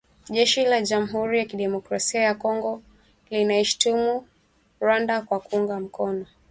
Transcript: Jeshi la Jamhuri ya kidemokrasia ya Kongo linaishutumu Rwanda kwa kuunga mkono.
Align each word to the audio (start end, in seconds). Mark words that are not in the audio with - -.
Jeshi 0.29 0.65
la 0.65 0.81
Jamhuri 0.83 1.39
ya 1.39 1.45
kidemokrasia 1.45 2.21
ya 2.21 2.35
Kongo 2.35 2.81
linaishutumu 3.29 4.27
Rwanda 4.79 5.21
kwa 5.21 5.39
kuunga 5.39 5.79
mkono. 5.79 6.25